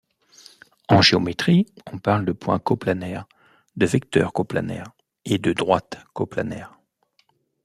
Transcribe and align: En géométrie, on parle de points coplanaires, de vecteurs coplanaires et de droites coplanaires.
En 0.89 1.03
géométrie, 1.03 1.67
on 1.93 1.99
parle 1.99 2.25
de 2.25 2.31
points 2.31 2.57
coplanaires, 2.57 3.27
de 3.75 3.85
vecteurs 3.85 4.33
coplanaires 4.33 4.91
et 5.25 5.37
de 5.37 5.53
droites 5.53 6.03
coplanaires. 6.13 6.79